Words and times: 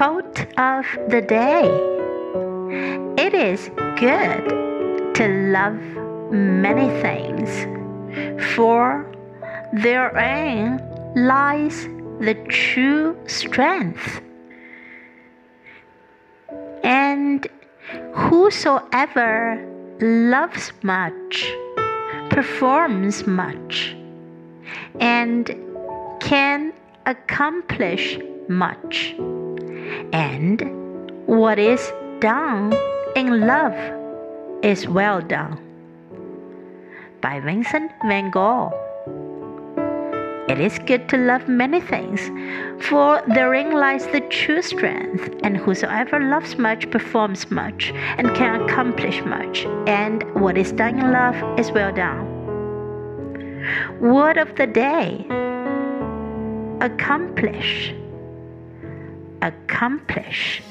Quote 0.00 0.46
of 0.56 0.86
the 1.10 1.20
day 1.20 1.68
It 3.22 3.34
is 3.34 3.68
good 3.98 5.14
to 5.14 5.28
love 5.52 5.78
many 6.32 6.88
things, 7.02 7.50
for 8.56 9.04
therein 9.74 10.80
lies 11.14 11.84
the 12.18 12.32
true 12.48 13.14
strength. 13.26 14.22
And 16.82 17.46
whosoever 18.14 19.62
loves 20.00 20.72
much 20.82 21.52
performs 22.30 23.26
much 23.26 23.94
and 24.98 25.54
can 26.20 26.72
accomplish 27.04 28.18
much. 28.48 29.14
And 30.12 31.10
what 31.26 31.58
is 31.58 31.92
done 32.20 32.74
in 33.16 33.46
love 33.46 33.74
is 34.62 34.86
well 34.86 35.20
done. 35.20 35.58
By 37.20 37.40
Vincent 37.40 37.90
van 38.06 38.30
Gogh. 38.30 38.72
It 40.48 40.58
is 40.58 40.80
good 40.80 41.08
to 41.10 41.16
love 41.16 41.46
many 41.46 41.80
things, 41.80 42.20
for 42.84 43.22
therein 43.28 43.70
lies 43.70 44.06
the 44.08 44.20
true 44.20 44.62
strength, 44.62 45.32
and 45.44 45.56
whosoever 45.56 46.18
loves 46.18 46.58
much 46.58 46.90
performs 46.90 47.48
much, 47.52 47.92
and 48.18 48.34
can 48.34 48.60
accomplish 48.62 49.22
much, 49.24 49.64
and 49.86 50.24
what 50.34 50.58
is 50.58 50.72
done 50.72 50.98
in 50.98 51.12
love 51.12 51.36
is 51.56 51.70
well 51.70 51.92
done. 51.92 52.26
Word 54.00 54.38
of 54.38 54.56
the 54.56 54.66
day 54.66 55.24
accomplish 56.80 57.94
accomplish 59.42 60.62